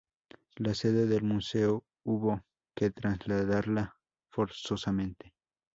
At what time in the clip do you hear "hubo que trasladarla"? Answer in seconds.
2.03-3.99